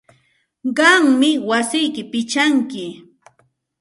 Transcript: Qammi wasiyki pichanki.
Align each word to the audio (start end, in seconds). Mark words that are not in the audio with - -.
Qammi 0.77 1.31
wasiyki 1.49 2.03
pichanki. 2.11 2.85